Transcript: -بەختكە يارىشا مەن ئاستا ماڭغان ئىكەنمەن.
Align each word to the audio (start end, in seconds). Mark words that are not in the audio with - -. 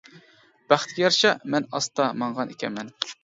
-بەختكە 0.09 1.03
يارىشا 1.03 1.33
مەن 1.55 1.69
ئاستا 1.79 2.09
ماڭغان 2.23 2.55
ئىكەنمەن. 2.55 2.93